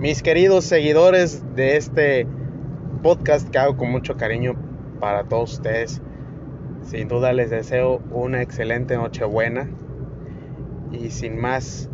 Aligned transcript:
mis 0.00 0.22
queridos 0.22 0.64
seguidores 0.64 1.44
de 1.54 1.76
este 1.76 2.26
podcast 3.02 3.50
que 3.50 3.58
hago 3.58 3.76
con 3.76 3.90
mucho 3.90 4.16
cariño 4.16 4.54
para 4.98 5.24
todos 5.24 5.52
ustedes. 5.52 6.00
Sin 6.82 7.06
duda 7.06 7.34
les 7.34 7.50
deseo 7.50 8.00
una 8.10 8.40
excelente 8.40 8.96
Nochebuena 8.96 9.68
y 10.90 11.10
sin 11.10 11.38
más 11.38 11.90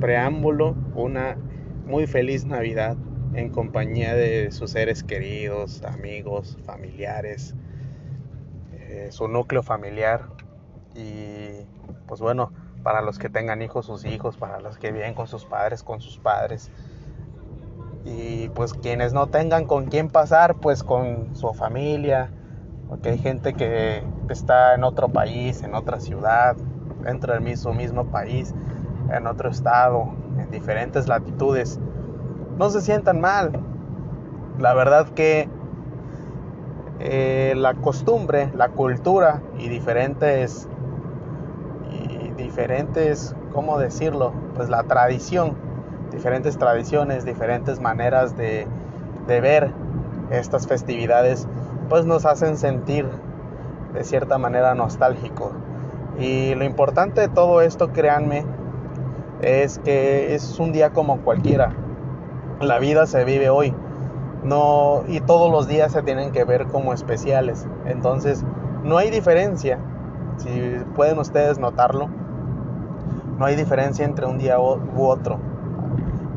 preámbulo, 0.00 0.74
una 0.94 1.36
muy 1.84 2.06
feliz 2.06 2.46
Navidad 2.46 2.96
en 3.34 3.50
compañía 3.50 4.14
de 4.14 4.50
sus 4.50 4.70
seres 4.70 5.04
queridos, 5.04 5.82
amigos, 5.82 6.56
familiares, 6.64 7.54
eh, 8.72 9.08
su 9.10 9.28
núcleo 9.28 9.62
familiar 9.62 10.22
y 10.94 11.66
pues 12.06 12.22
bueno, 12.22 12.50
para 12.82 13.02
los 13.02 13.18
que 13.18 13.28
tengan 13.28 13.60
hijos, 13.60 13.84
sus 13.84 14.06
hijos, 14.06 14.38
para 14.38 14.58
los 14.58 14.78
que 14.78 14.90
viven 14.90 15.12
con 15.12 15.26
sus 15.26 15.44
padres, 15.44 15.82
con 15.82 16.00
sus 16.00 16.16
padres 16.16 16.70
y 18.06 18.48
pues 18.50 18.72
quienes 18.72 19.12
no 19.12 19.26
tengan 19.26 19.66
con 19.66 19.86
quién 19.86 20.08
pasar, 20.08 20.54
pues 20.54 20.84
con 20.84 21.34
su 21.34 21.52
familia, 21.52 22.30
porque 22.88 23.10
hay 23.10 23.18
gente 23.18 23.54
que 23.54 24.04
está 24.30 24.74
en 24.74 24.84
otro 24.84 25.08
país, 25.08 25.62
en 25.64 25.74
otra 25.74 25.98
ciudad, 25.98 26.56
dentro 27.02 27.32
del 27.32 27.42
mismo, 27.42 27.74
mismo 27.74 28.06
país, 28.06 28.54
en 29.12 29.26
otro 29.26 29.50
estado, 29.50 30.14
en 30.38 30.50
diferentes 30.52 31.08
latitudes. 31.08 31.80
No 32.56 32.70
se 32.70 32.80
sientan 32.80 33.20
mal. 33.20 33.52
La 34.60 34.72
verdad 34.72 35.08
que 35.08 35.48
eh, 37.00 37.54
la 37.56 37.74
costumbre, 37.74 38.50
la 38.54 38.68
cultura 38.68 39.42
y 39.58 39.68
diferentes, 39.68 40.68
y 41.90 42.30
diferentes, 42.40 43.34
¿cómo 43.52 43.78
decirlo? 43.78 44.32
Pues 44.54 44.68
la 44.68 44.84
tradición 44.84 45.65
diferentes 46.16 46.56
tradiciones, 46.56 47.26
diferentes 47.26 47.78
maneras 47.78 48.36
de, 48.38 48.66
ver 49.28 49.70
estas 50.30 50.66
festividades, 50.66 51.46
pues 51.90 52.06
nos 52.06 52.24
hacen 52.24 52.56
sentir 52.56 53.06
de 53.92 54.02
cierta 54.02 54.38
manera 54.38 54.74
nostálgico. 54.74 55.52
Y 56.18 56.54
lo 56.54 56.64
importante 56.64 57.20
de 57.20 57.28
todo 57.28 57.60
esto, 57.60 57.92
créanme, 57.92 58.46
es 59.42 59.78
que 59.78 60.34
es 60.34 60.58
un 60.58 60.72
día 60.72 60.90
como 60.90 61.18
cualquiera. 61.18 61.74
La 62.60 62.78
vida 62.78 63.06
se 63.06 63.24
vive 63.24 63.50
hoy. 63.50 63.74
No, 64.42 65.02
y 65.08 65.20
todos 65.20 65.52
los 65.52 65.68
días 65.68 65.92
se 65.92 66.02
tienen 66.02 66.32
que 66.32 66.44
ver 66.44 66.66
como 66.68 66.94
especiales. 66.94 67.66
Entonces, 67.84 68.42
no 68.84 68.96
hay 68.96 69.10
diferencia. 69.10 69.78
Si 70.38 70.78
pueden 70.94 71.18
ustedes 71.18 71.58
notarlo, 71.58 72.08
no 73.38 73.44
hay 73.44 73.54
diferencia 73.54 74.06
entre 74.06 74.24
un 74.24 74.38
día 74.38 74.58
u 74.58 75.04
otro. 75.04 75.38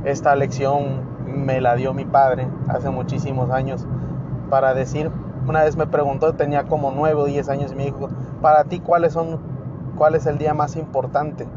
Esta 0.05 0.36
lección 0.36 1.02
me 1.25 1.61
la 1.61 1.75
dio 1.75 1.94
mi 1.94 2.05
padre 2.05 2.47
hace 2.67 2.89
muchísimos 2.89 3.50
años 3.52 3.86
para 4.50 4.73
decir, 4.73 5.11
una 5.47 5.64
vez 5.64 5.75
me 5.75 5.88
preguntó, 5.88 6.33
tenía 6.33 6.64
como 6.66 6.92
9 6.92 7.22
o 7.22 7.25
10 7.25 7.50
años 7.50 7.72
y 7.72 7.75
me 7.75 7.86
dijo, 7.86 8.09
para 8.42 8.64
ti 8.64 8.80
cuáles 8.80 9.14
son, 9.14 9.39
cuál 9.97 10.16
es 10.16 10.25
el 10.25 10.38
día 10.38 10.53
más 10.53 10.75
importante? 10.75 11.47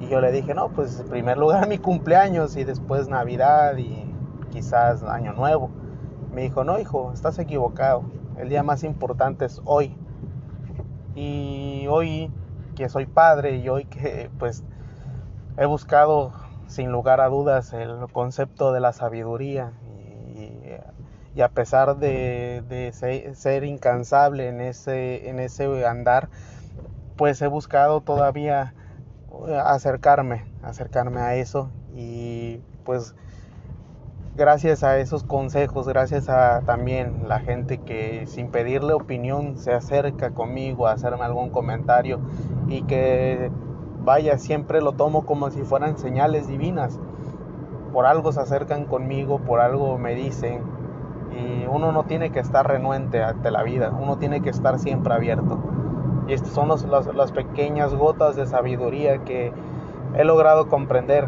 Y 0.00 0.08
yo 0.08 0.20
le 0.20 0.32
dije, 0.32 0.54
no, 0.54 0.68
pues 0.70 1.00
en 1.00 1.08
primer 1.08 1.38
lugar 1.38 1.68
mi 1.68 1.78
cumpleaños 1.78 2.56
y 2.56 2.64
después 2.64 3.08
Navidad 3.08 3.76
y 3.76 4.12
quizás 4.50 5.02
Año 5.02 5.32
Nuevo. 5.32 5.70
Me 6.32 6.42
dijo, 6.42 6.64
no, 6.64 6.78
hijo, 6.78 7.12
estás 7.12 7.38
equivocado. 7.38 8.04
El 8.36 8.48
día 8.48 8.62
más 8.62 8.84
importante 8.84 9.44
es 9.44 9.62
hoy. 9.64 9.96
Y 11.14 11.86
hoy 11.88 12.30
que 12.74 12.88
soy 12.88 13.06
padre 13.06 13.56
y 13.58 13.68
hoy 13.68 13.84
que 13.84 14.30
pues 14.38 14.64
he 15.56 15.64
buscado 15.66 16.32
sin 16.66 16.90
lugar 16.90 17.20
a 17.20 17.28
dudas 17.28 17.72
el 17.72 18.06
concepto 18.12 18.72
de 18.72 18.80
la 18.80 18.92
sabiduría. 18.92 19.72
Y, 20.34 21.40
a 21.40 21.48
pesar 21.48 21.96
de, 21.96 22.92
ser, 23.34 23.64
incansable 23.64 24.48
en 24.48 24.60
ese, 24.60 25.28
en 25.28 25.40
ese 25.40 25.86
andar, 25.86 26.28
pues 27.16 27.42
he 27.42 27.48
buscado 27.48 28.00
todavía 28.00 28.74
eh, 29.48 29.60
acercarme, 29.64 30.44
acercarme 30.62 31.20
a 31.20 31.34
eso. 31.34 31.70
Y 31.92 32.60
pues 32.84 33.14
gracias 34.36 34.82
a 34.82 34.98
esos 34.98 35.22
consejos, 35.22 35.86
gracias 35.86 36.28
a 36.28 36.62
también 36.62 37.28
la 37.28 37.40
gente 37.40 37.78
que 37.78 38.26
sin 38.26 38.48
pedirle 38.48 38.92
opinión 38.92 39.56
se 39.58 39.72
acerca 39.72 40.30
conmigo 40.30 40.86
a 40.86 40.92
hacerme 40.92 41.24
algún 41.24 41.50
comentario 41.50 42.20
y 42.68 42.82
que 42.82 43.50
vaya, 44.04 44.38
siempre 44.38 44.80
lo 44.80 44.92
tomo 44.92 45.24
como 45.24 45.50
si 45.50 45.62
fueran 45.62 45.96
señales 45.96 46.46
divinas. 46.46 47.00
Por 47.92 48.06
algo 48.06 48.32
se 48.32 48.40
acercan 48.40 48.84
conmigo, 48.84 49.38
por 49.38 49.60
algo 49.60 49.98
me 49.98 50.14
dicen. 50.14 50.62
Y 51.32 51.66
uno 51.66 51.90
no 51.92 52.04
tiene 52.04 52.30
que 52.30 52.40
estar 52.40 52.66
renuente 52.66 53.22
ante 53.22 53.50
la 53.50 53.62
vida, 53.62 53.92
uno 53.98 54.18
tiene 54.18 54.40
que 54.40 54.50
estar 54.50 54.78
siempre 54.78 55.14
abierto. 55.14 55.58
Y 56.28 56.32
estas 56.32 56.50
son 56.50 56.68
las, 56.68 57.32
pequeñas 57.32 57.94
gotas 57.94 58.36
de 58.36 58.46
sabiduría 58.46 59.18
que 59.24 59.52
he 60.14 60.24
logrado 60.24 60.68
comprender. 60.68 61.26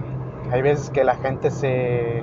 Hay 0.52 0.62
veces 0.62 0.90
que 0.90 1.02
la 1.02 1.16
gente 1.16 1.50
se, 1.50 2.22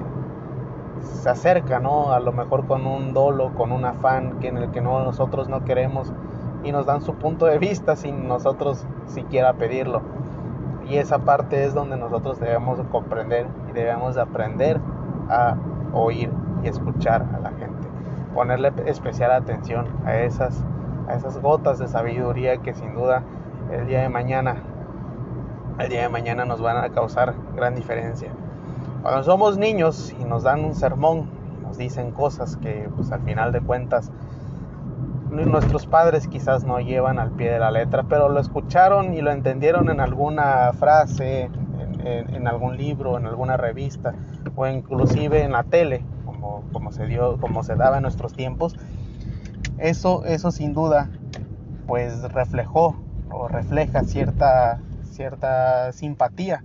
se 1.01 1.29
acerca, 1.29 1.79
¿no? 1.79 2.13
A 2.13 2.19
lo 2.19 2.31
mejor 2.31 2.65
con 2.65 2.87
un 2.87 3.13
dolo, 3.13 3.53
con 3.55 3.71
un 3.71 3.85
afán 3.85 4.39
que 4.39 4.47
en 4.47 4.57
el 4.57 4.71
que 4.71 4.81
no, 4.81 5.03
nosotros 5.03 5.49
no 5.49 5.65
queremos 5.65 6.13
y 6.63 6.71
nos 6.71 6.85
dan 6.85 7.01
su 7.01 7.15
punto 7.15 7.45
de 7.45 7.59
vista 7.59 7.95
sin 7.95 8.27
nosotros 8.27 8.85
siquiera 9.07 9.53
pedirlo. 9.53 10.01
Y 10.87 10.97
esa 10.97 11.19
parte 11.19 11.63
es 11.65 11.73
donde 11.73 11.97
nosotros 11.97 12.39
debemos 12.39 12.79
comprender 12.91 13.47
y 13.69 13.73
debemos 13.73 14.15
de 14.15 14.21
aprender 14.21 14.79
a 15.29 15.55
oír 15.93 16.29
y 16.63 16.67
escuchar 16.67 17.25
a 17.33 17.39
la 17.39 17.49
gente. 17.51 17.87
Ponerle 18.33 18.73
especial 18.85 19.31
atención 19.31 19.85
a 20.05 20.15
esas, 20.17 20.63
a 21.07 21.15
esas 21.15 21.39
gotas 21.39 21.79
de 21.79 21.87
sabiduría 21.87 22.57
que 22.57 22.73
sin 22.73 22.93
duda 22.95 23.23
el 23.71 23.87
día 23.87 24.01
de 24.01 24.09
mañana, 24.09 24.57
el 25.79 25.89
día 25.89 26.01
de 26.01 26.09
mañana 26.09 26.45
nos 26.45 26.61
van 26.61 26.77
a 26.77 26.89
causar 26.89 27.33
gran 27.55 27.75
diferencia. 27.75 28.29
Cuando 29.01 29.23
somos 29.23 29.57
niños 29.57 30.13
y 30.19 30.23
nos 30.23 30.43
dan 30.43 30.63
un 30.63 30.75
sermón, 30.75 31.27
nos 31.61 31.77
dicen 31.77 32.11
cosas 32.11 32.57
que 32.57 32.89
pues 32.95 33.11
al 33.11 33.21
final 33.21 33.51
de 33.51 33.61
cuentas 33.61 34.11
nuestros 35.33 35.85
padres 35.85 36.27
quizás 36.27 36.63
no 36.63 36.79
llevan 36.79 37.19
al 37.19 37.31
pie 37.31 37.51
de 37.51 37.59
la 37.59 37.71
letra, 37.71 38.03
pero 38.03 38.29
lo 38.29 38.39
escucharon 38.39 39.13
y 39.13 39.21
lo 39.21 39.31
entendieron 39.31 39.89
en 39.89 39.99
alguna 39.99 40.71
frase, 40.73 41.49
en, 42.05 42.47
algún 42.47 42.77
libro, 42.77 43.17
en 43.17 43.25
alguna 43.25 43.57
revista 43.57 44.13
o 44.55 44.67
inclusive 44.67 45.43
en 45.43 45.53
la 45.53 45.63
tele, 45.63 46.05
como, 46.25 46.63
como, 46.71 46.91
se 46.91 47.05
dio, 47.05 47.39
como 47.39 47.63
se 47.63 47.75
daba 47.75 47.97
en 47.97 48.03
nuestros 48.03 48.33
tiempos. 48.33 48.75
Eso, 49.77 50.23
eso 50.25 50.51
sin 50.51 50.73
duda, 50.73 51.09
pues 51.87 52.21
reflejó 52.31 52.95
o 53.31 53.47
refleja 53.47 54.03
cierta, 54.03 54.79
cierta 55.03 55.91
simpatía. 55.91 56.63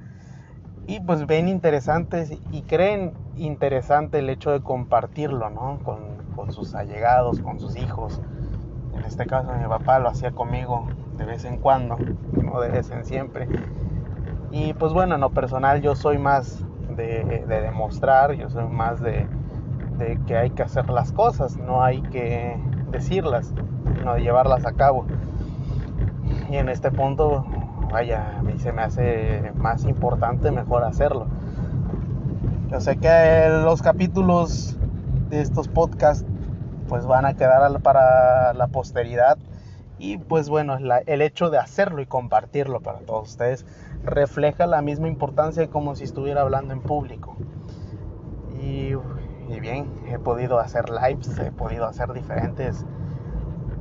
Y 0.87 1.01
pues 1.01 1.27
ven 1.27 1.49
interesantes 1.49 2.33
y 2.51 2.63
creen 2.63 3.13
interesante 3.37 4.21
el 4.21 4.31
hecho 4.31 4.51
de 4.51 4.63
compartirlo, 4.63 5.51
¿no? 5.51 5.79
Con, 5.85 5.99
con 6.35 6.53
sus 6.53 6.75
allegados, 6.75 7.41
con 7.41 7.61
sus 7.61 7.77
hijos, 7.77 8.21
en 8.99 9.05
este 9.05 9.27
caso 9.27 9.53
mi 9.53 9.67
papá 9.69 9.99
lo 9.99 10.09
hacía 10.09 10.33
conmigo 10.33 10.87
de 11.17 11.25
vez 11.25 11.45
en 11.45 11.59
cuando, 11.59 11.97
no 12.43 12.61
de 12.61 12.69
vez 12.69 12.91
en 12.91 13.05
siempre. 13.05 13.49
Y 14.51 14.73
pues 14.75 14.93
bueno, 14.93 15.15
en 15.17 15.21
lo 15.21 15.31
personal 15.31 15.83
yo 15.83 15.95
soy 15.95 16.19
más 16.19 16.65
de, 16.97 17.45
demostrar, 17.47 18.33
yo 18.33 18.49
soy 18.51 18.67
más 18.67 19.01
de, 19.01 19.27
que 20.27 20.37
hay 20.37 20.51
que 20.51 20.63
hacer 20.63 20.89
las 20.91 21.13
cosas, 21.13 21.57
no 21.57 21.83
hay 21.83 22.03
que 22.03 22.57
decirlas, 22.91 23.53
sino 23.97 24.15
de 24.15 24.23
llevarlas 24.23 24.65
a 24.65 24.73
cabo. 24.73 25.07
Y 26.51 26.57
en 26.57 26.69
este 26.69 26.91
punto, 26.91 27.45
vaya, 27.93 28.39
a 28.39 28.43
mí 28.43 28.59
se 28.59 28.73
me 28.73 28.83
hace 28.83 29.53
más 29.57 29.85
importante 29.85 30.51
mejor 30.51 30.85
hacerlo. 30.85 31.27
Yo 32.71 32.81
sé 32.81 32.97
que 32.97 33.49
los 33.65 33.83
capítulos 33.83 34.77
de 35.31 35.41
estos 35.41 35.69
podcasts 35.69 36.25
pues 36.89 37.07
van 37.07 37.27
a 37.27 37.35
quedar 37.35 37.81
para 37.81 38.53
la 38.55 38.67
posteridad. 38.69 39.39
Y 39.99 40.19
pues 40.19 40.49
bueno, 40.49 40.77
el 41.07 41.23
hecho 41.23 41.51
de 41.51 41.59
hacerlo 41.59 42.01
y 42.01 42.07
compartirlo 42.07 42.81
para 42.81 43.01
todos 43.01 43.31
ustedes 43.31 43.67
refleja 44.05 44.67
la 44.67 44.81
misma 44.81 45.09
importancia 45.09 45.69
como 45.69 45.97
si 45.97 46.05
estuviera 46.05 46.43
hablando 46.43 46.73
en 46.73 46.81
público. 46.81 47.37
Y, 48.61 48.95
bien, 49.61 49.93
he 50.09 50.19
podido 50.19 50.59
hacer 50.61 50.91
lives, 50.91 51.39
he 51.39 51.51
podido 51.51 51.87
hacer 51.87 52.13
diferentes, 52.13 52.85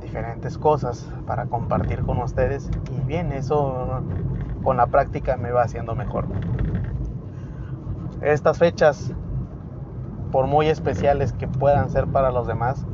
diferentes 0.00 0.58
cosas 0.58 1.08
para 1.26 1.46
compartir 1.46 2.02
con 2.02 2.18
ustedes. 2.18 2.68
Y 2.90 3.06
bien, 3.06 3.32
eso 3.32 4.02
con 4.64 4.76
la 4.76 4.86
práctica 4.86 5.36
me 5.36 5.52
va 5.52 5.62
haciendo 5.62 5.94
mejor. 5.94 6.26
Estas 8.22 8.58
fechas, 8.58 9.12
por 10.30 10.46
muy 10.46 10.68
especiales 10.68 11.32
que 11.32 11.48
puedan 11.48 11.90
ser 11.90 12.06
para 12.06 12.30
los 12.30 12.46
demás, 12.46 12.86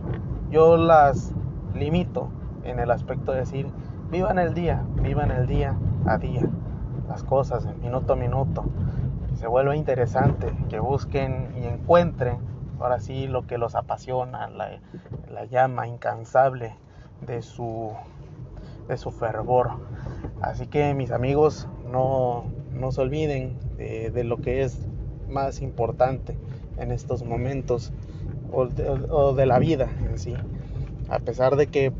yo 0.51 0.77
las 0.77 1.33
limito 1.75 2.29
en 2.65 2.79
el 2.79 2.91
aspecto 2.91 3.33
de 3.33 3.41
decir, 3.41 3.69
vivan 4.11 4.39
el 4.39 4.55
día, 4.55 4.85
vivan 5.03 5.31
el 5.31 5.47
día 5.47 5.77
a 6.07 6.19
día, 6.19 6.43
las 7.09 7.23
cosas, 7.25 7.67
minuto 7.83 8.13
a 8.13 8.17
minuto. 8.17 8.65
se 9.35 9.47
vuelva 9.49 9.75
interesante, 9.75 10.53
que 10.69 10.79
busquen 10.79 11.53
y 11.57 11.65
encuentren 11.65 12.39
ahora 12.81 13.01
sí 13.01 13.27
lo 13.27 13.47
que 13.47 13.59
los 13.59 13.75
apasiona, 13.75 14.49
la, 14.49 14.81
la 15.31 15.45
llama 15.47 15.87
incansable 15.87 16.77
de 17.21 17.43
su, 17.43 17.91
de 18.89 18.97
su 18.97 19.11
fervor. 19.11 19.71
Así 20.41 20.67
que 20.67 20.95
mis 20.95 21.11
amigos, 21.11 21.69
no, 21.91 22.45
no 22.73 22.93
se 22.93 23.01
olviden 23.01 23.59
de, 23.77 24.11
de, 24.11 24.25
lo 24.25 24.39
que 24.39 24.63
es 24.63 24.87
más 25.29 25.63
importante 25.63 26.37
en 26.79 26.91
estos 26.91 27.25
momentos 27.25 27.93
o 28.51 28.67
de, 29.35 29.47
la 29.47 29.59
vida 29.59 29.89
en 30.09 30.19
sí. 30.19 30.35
A 31.09 31.19
pesar 31.19 31.57
de 31.57 31.67
que 31.67 31.93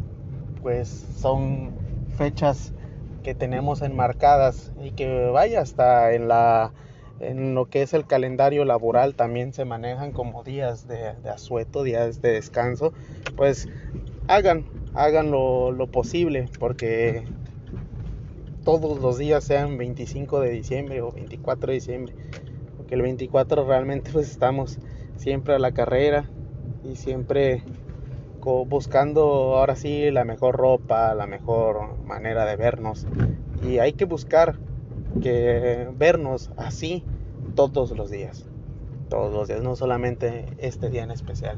pues 0.63 0.89
son 0.89 1.73
fechas 2.17 2.73
que 3.23 3.35
tenemos 3.35 3.83
enmarcadas 3.83 4.73
y 4.83 4.93
que 4.93 5.27
vaya 5.31 5.61
hasta 5.61 6.13
en 6.13 6.29
la 6.29 6.73
en 7.21 7.55
lo 7.55 7.67
que 7.67 7.83
es 7.83 7.95
el 7.95 8.07
calendario 8.07 8.65
laboral 8.65 9.15
también 9.15 9.53
se 9.53 9.65
manejan 9.65 10.13
como 10.13 10.43
días 10.43 10.89
de, 10.89 11.15
de 11.23 11.31
asueto, 11.31 11.83
días 11.83 12.21
de 12.21 12.33
descanso, 12.33 12.93
pues 13.37 13.69
hagan, 14.27 14.65
hagan 14.95 15.31
lo, 15.31 15.71
lo, 15.71 15.87
posible 15.87 16.49
porque 16.59 17.25
todos 18.65 19.01
los 19.01 19.19
días 19.19 19.45
sean 19.45 19.79
25 19.79 20.41
de 20.41 20.51
diciembre 20.51 21.03
o 21.03 21.13
24 21.13 21.69
de 21.69 21.75
diciembre, 21.75 22.15
porque 22.85 22.97
el 22.97 23.03
24 23.03 23.67
realmente 23.67 24.11
pues 24.13 24.31
estamos 24.31 24.79
siempre 25.17 25.55
a 25.55 25.59
la 25.59 25.73
carrera 25.73 26.27
y 26.85 26.97
siempre 26.97 27.63
buscando 28.43 29.57
ahora 29.57 29.75
sí 29.75 30.11
la 30.11 30.25
mejor 30.25 30.57
ropa, 30.57 31.15
la 31.15 31.27
mejor 31.27 31.97
manera 32.05 32.45
de 32.45 32.57
vernos 32.57 33.07
y 33.63 33.79
hay 33.79 33.95
que 33.95 34.05
buscar 34.05 34.57
que 35.23 35.89
vernos 35.97 36.51
así 36.59 37.03
todos 37.55 37.97
los 37.97 38.11
días, 38.11 38.45
todos 39.09 39.33
los 39.33 39.49
días, 39.49 39.63
no 39.63 39.77
solamente 39.77 40.45
este 40.59 40.91
día 40.91 41.05
en 41.05 41.11
especial. 41.11 41.57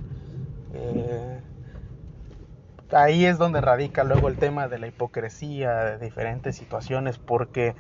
Eh, 0.75 1.40
ahí 2.90 3.25
es 3.25 3.37
donde 3.37 3.61
radica 3.61 4.05
luego 4.05 4.28
el 4.28 4.37
tema 4.37 4.69
de 4.69 4.78
la 4.78 4.87
hipocresía 4.87 5.75
de 5.96 5.99
diferentes 5.99 6.55
situaciones, 6.55 7.19
porque 7.19 7.75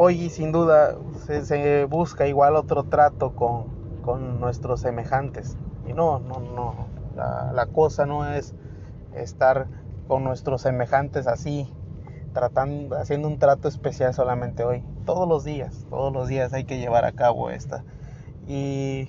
hoy 0.00 0.30
sin 0.30 0.52
duda 0.52 0.96
se, 1.26 1.84
busca 1.86 2.28
igual 2.28 2.54
otro 2.54 2.84
trato 2.84 3.34
con, 3.34 3.64
con, 4.02 4.38
nuestros 4.38 4.80
semejantes. 4.80 5.56
Y 5.88 5.92
no, 5.92 6.20
no, 6.20 6.38
no, 6.38 6.86
la, 7.16 7.50
la 7.52 7.66
cosa 7.66 8.06
no 8.06 8.24
es 8.30 8.54
estar 9.12 9.66
con 10.06 10.22
nuestros 10.22 10.62
semejantes 10.62 11.26
así, 11.26 11.68
tratando, 12.32 12.96
haciendo 12.96 13.26
un 13.26 13.40
trato 13.40 13.66
especial 13.66 14.14
solamente 14.14 14.62
hoy. 14.62 14.84
Todos 15.04 15.28
los 15.28 15.42
días, 15.42 15.84
todos 15.90 16.12
los 16.12 16.28
días 16.28 16.52
hay 16.52 16.62
que 16.62 16.78
llevar 16.78 17.04
a 17.04 17.10
cabo 17.10 17.50
esta. 17.50 17.82
Y 18.46 19.08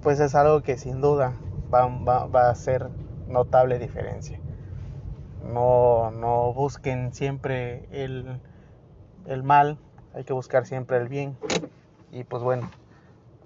pues 0.00 0.20
es 0.20 0.36
algo 0.36 0.62
que 0.62 0.78
sin 0.78 1.00
duda 1.00 1.32
va, 1.74 1.86
va, 1.88 2.26
va 2.26 2.46
a 2.46 2.50
hacer 2.50 2.88
notable 3.26 3.80
diferencia. 3.80 4.38
No, 5.42 6.12
no 6.12 6.52
busquen 6.52 7.12
siempre 7.12 7.88
el, 7.90 8.40
el 9.26 9.42
mal, 9.42 9.78
hay 10.14 10.24
que 10.24 10.32
buscar 10.32 10.66
siempre 10.66 10.96
el 10.96 11.08
bien. 11.08 11.36
Y 12.12 12.24
pues 12.24 12.42
bueno, 12.42 12.70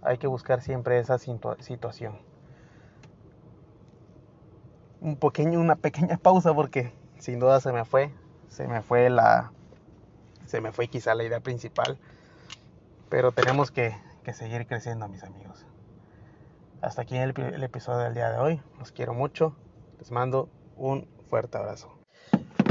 hay 0.02 0.18
que 0.18 0.26
buscar 0.26 0.62
siempre 0.62 0.98
esa 0.98 1.18
situación. 1.18 2.18
Un 5.00 5.16
pequeño, 5.16 5.60
una 5.60 5.76
pequeña 5.76 6.16
pausa 6.22 6.54
porque 6.54 6.92
sin 7.18 7.38
duda 7.38 7.60
se 7.60 7.72
me 7.72 7.84
fue, 7.84 8.12
se 8.48 8.66
me 8.68 8.82
fue 8.82 9.10
la, 9.10 9.52
se 10.46 10.60
me 10.60 10.72
fue 10.72 10.88
quizá 10.88 11.14
la 11.14 11.24
idea 11.24 11.40
principal, 11.40 11.98
pero 13.08 13.32
tenemos 13.32 13.70
que, 13.70 13.96
que 14.24 14.32
seguir 14.32 14.66
creciendo 14.66 15.08
mis 15.08 15.22
amigos. 15.22 15.66
Hasta 16.82 17.02
aquí 17.02 17.16
el, 17.16 17.38
el 17.38 17.62
episodio 17.62 17.98
del 17.98 18.14
día 18.14 18.30
de 18.30 18.38
hoy, 18.38 18.62
los 18.78 18.92
quiero 18.92 19.12
mucho, 19.12 19.54
les 19.98 20.10
mando 20.10 20.48
un 20.76 21.06
fuerte 21.28 21.58
abrazo. 21.58 21.99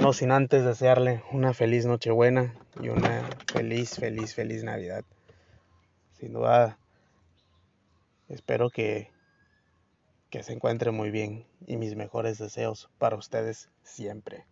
No 0.02 0.14
sin 0.14 0.32
antes 0.32 0.66
desearle 0.66 1.24
una 1.32 1.54
feliz 1.54 1.86
Nochebuena 1.86 2.56
y 2.82 2.90
una 2.90 3.30
feliz, 3.52 3.98
feliz, 3.98 4.34
feliz 4.34 4.64
Navidad. 4.64 5.04
Sin 6.14 6.34
duda, 6.34 6.80
espero 8.28 8.70
que 8.70 9.12
que 10.30 10.44
se 10.44 10.54
encuentre 10.54 10.92
muy 10.92 11.10
bien 11.10 11.46
y 11.66 11.78
mis 11.78 11.96
mejores 11.96 12.38
deseos 12.38 12.90
para 13.00 13.16
ustedes 13.16 13.70
siempre. 13.84 14.46